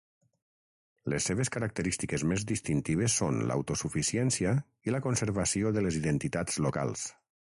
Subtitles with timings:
[1.13, 4.55] Les seves característiques més distintives són l'autosuficiència
[4.89, 7.07] i la conservació de les identitats locals.